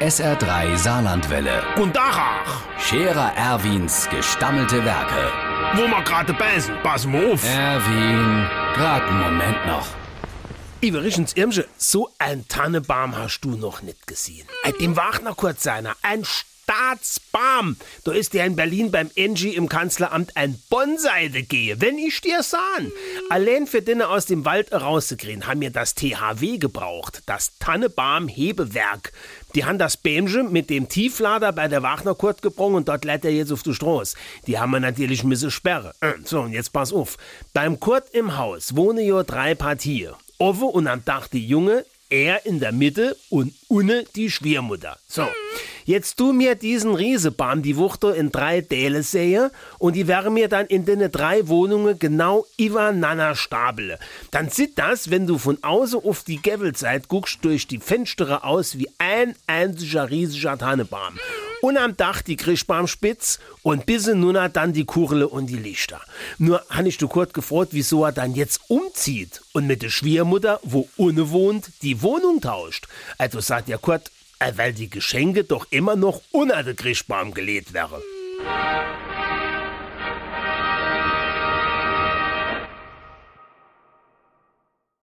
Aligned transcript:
SR3 0.00 0.76
Saarlandwelle. 0.76 1.62
Und 1.76 1.94
Dachach, 1.96 2.62
Scherer 2.78 3.32
Erwins 3.36 4.08
gestammelte 4.10 4.84
Werke. 4.84 5.32
wo 5.74 5.82
wir 5.88 6.02
gerade 6.02 6.32
beißen, 6.34 6.74
pass 6.84 7.04
mal 7.04 7.32
auf. 7.32 7.44
Erwin, 7.44 8.46
grad 8.74 9.02
einen 9.02 9.20
Moment 9.20 9.66
noch. 9.66 9.86
Iverichens 10.80 11.32
Irmsche, 11.32 11.66
so 11.76 12.10
ein 12.18 12.46
Tannebaum 12.46 13.16
hast 13.18 13.40
du 13.40 13.56
noch 13.56 13.82
nicht 13.82 14.06
gesehen. 14.06 14.46
Äh, 14.62 14.72
Dem 14.74 14.96
Wagner 14.96 15.34
kurz 15.34 15.64
seiner, 15.64 15.96
ein 16.02 16.24
Staatsbaum. 16.78 17.76
Da 18.04 18.12
ist 18.12 18.34
der 18.34 18.46
in 18.46 18.56
Berlin 18.56 18.90
beim 18.90 19.10
Engie 19.16 19.54
im 19.54 19.68
Kanzleramt 19.68 20.36
ein 20.36 20.60
Bonsai 20.70 21.28
gehe, 21.28 21.80
wenn 21.80 21.98
ich 21.98 22.20
dir 22.20 22.42
sahen. 22.42 22.92
Allein 23.30 23.66
für 23.66 23.82
Dinne 23.82 24.08
aus 24.08 24.26
dem 24.26 24.44
Wald 24.44 24.72
rauszukriegen, 24.72 25.46
haben 25.46 25.60
wir 25.60 25.70
das 25.70 25.94
THW 25.94 26.58
gebraucht, 26.58 27.22
das 27.26 27.58
Tannebaum 27.58 28.28
Hebewerk. 28.28 29.12
Die 29.54 29.64
haben 29.64 29.78
das 29.78 29.96
Bämsche 29.96 30.44
mit 30.44 30.70
dem 30.70 30.88
Tieflader 30.88 31.52
bei 31.52 31.68
der 31.68 31.82
Wagner 31.82 32.14
Kurt 32.14 32.42
gebrungen 32.42 32.76
und 32.76 32.88
dort 32.88 33.04
leitet 33.04 33.26
er 33.26 33.32
jetzt 33.32 33.52
auf 33.52 33.62
die 33.62 33.74
Straße. 33.74 34.16
Die 34.46 34.58
haben 34.58 34.70
wir 34.70 34.80
natürlich 34.80 35.24
müsse 35.24 35.50
sperre. 35.50 35.94
Äh, 36.00 36.12
So, 36.24 36.40
und 36.42 36.52
jetzt 36.52 36.72
pass 36.72 36.92
auf. 36.92 37.16
Beim 37.54 37.80
Kurt 37.80 38.10
im 38.10 38.36
Haus 38.36 38.76
wohnen 38.76 39.04
ja 39.04 39.22
drei 39.24 39.54
Partien. 39.54 40.14
Owe 40.38 40.66
und 40.66 40.86
am 40.86 41.04
Dach 41.04 41.26
die 41.26 41.44
Junge, 41.44 41.84
er 42.10 42.46
in 42.46 42.60
der 42.60 42.72
Mitte 42.72 43.16
und 43.28 43.52
unne 43.68 44.04
die 44.16 44.30
Schwiegermutter. 44.30 44.98
So, 45.06 45.26
jetzt 45.84 46.16
tu 46.16 46.32
mir 46.32 46.54
diesen 46.54 46.94
Riesebaum 46.94 47.62
die 47.62 47.76
Wuchter 47.76 48.14
in 48.14 48.30
drei 48.30 48.60
Däle 48.60 49.02
sähe 49.02 49.50
und 49.78 49.94
die 49.94 50.06
wären 50.08 50.34
mir 50.34 50.48
dann 50.48 50.66
in 50.66 50.84
den 50.84 51.10
drei 51.10 51.48
Wohnungen 51.48 51.98
genau 51.98 52.46
übereinander 52.56 53.34
stapele. 53.34 53.98
Dann 54.30 54.48
sieht 54.48 54.78
das, 54.78 55.10
wenn 55.10 55.26
du 55.26 55.38
von 55.38 55.62
außen 55.62 56.00
auf 56.02 56.24
die 56.24 56.40
Gevelzeit 56.40 57.08
guckst, 57.08 57.38
durch 57.42 57.66
die 57.66 57.78
Fenster 57.78 58.44
aus 58.44 58.78
wie 58.78 58.88
ein 58.98 59.34
einziger 59.46 60.10
riesiger 60.10 60.58
Tannebaum. 60.58 61.18
Und 61.60 61.76
am 61.76 61.96
Dach 61.96 62.22
die 62.22 62.36
Krischbaumspitz 62.36 63.38
und 63.62 63.86
bisse 63.86 64.14
nun 64.14 64.38
dann 64.52 64.72
die 64.72 64.84
Kurle 64.84 65.28
und 65.28 65.46
die 65.46 65.56
Lichter. 65.56 66.00
Nur 66.38 66.64
han 66.70 66.86
ich 66.86 66.98
du 66.98 67.08
kurz 67.08 67.32
gefragt, 67.32 67.70
wieso 67.72 68.04
er 68.04 68.12
dann 68.12 68.34
jetzt 68.34 68.60
umzieht 68.68 69.42
und 69.52 69.66
mit 69.66 69.82
der 69.82 69.90
Schwiegermutter, 69.90 70.60
wo 70.62 70.88
ohne 70.96 71.30
wohnt, 71.30 71.70
die 71.82 72.02
Wohnung 72.02 72.40
tauscht. 72.40 72.86
Also 73.18 73.40
sagt 73.40 73.68
der 73.68 73.78
Kurt, 73.78 74.10
äh, 74.38 74.52
weil 74.56 74.72
die 74.72 74.90
Geschenke 74.90 75.44
doch 75.44 75.66
immer 75.70 75.96
noch 75.96 76.22
unter 76.30 76.62
den 76.62 76.76
Krischbaum 76.76 77.34
gelegt 77.34 77.72
wären. 77.72 78.02